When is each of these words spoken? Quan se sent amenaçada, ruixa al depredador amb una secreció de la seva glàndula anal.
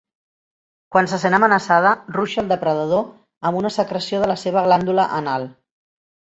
Quan 0.95 1.09
se 1.11 1.19
sent 1.23 1.37
amenaçada, 1.37 1.91
ruixa 2.15 2.41
al 2.45 2.49
depredador 2.55 3.05
amb 3.51 3.61
una 3.63 3.73
secreció 3.79 4.25
de 4.25 4.33
la 4.35 4.41
seva 4.47 4.67
glàndula 4.71 5.09
anal. 5.23 5.51